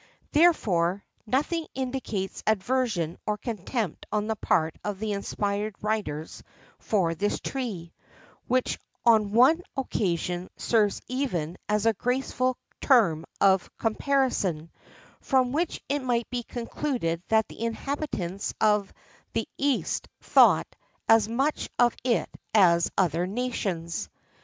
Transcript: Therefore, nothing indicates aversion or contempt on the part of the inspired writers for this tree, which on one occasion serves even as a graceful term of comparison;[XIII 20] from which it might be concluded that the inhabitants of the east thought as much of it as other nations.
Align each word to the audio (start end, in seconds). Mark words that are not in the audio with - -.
Therefore, 0.31 1.05
nothing 1.27 1.67
indicates 1.75 2.41
aversion 2.47 3.19
or 3.27 3.37
contempt 3.37 4.07
on 4.11 4.25
the 4.25 4.35
part 4.35 4.75
of 4.83 4.97
the 4.97 5.11
inspired 5.11 5.75
writers 5.79 6.41
for 6.79 7.13
this 7.13 7.39
tree, 7.39 7.93
which 8.47 8.79
on 9.05 9.31
one 9.31 9.61
occasion 9.77 10.49
serves 10.57 11.03
even 11.07 11.55
as 11.69 11.85
a 11.85 11.93
graceful 11.93 12.57
term 12.81 13.25
of 13.39 13.69
comparison;[XIII 13.77 14.69
20] 14.71 14.71
from 15.21 15.51
which 15.51 15.83
it 15.87 15.99
might 16.01 16.27
be 16.31 16.41
concluded 16.41 17.21
that 17.27 17.47
the 17.47 17.61
inhabitants 17.63 18.55
of 18.59 18.91
the 19.33 19.47
east 19.59 20.07
thought 20.19 20.75
as 21.07 21.29
much 21.29 21.69
of 21.77 21.95
it 22.03 22.27
as 22.55 22.89
other 22.97 23.27
nations. 23.27 24.09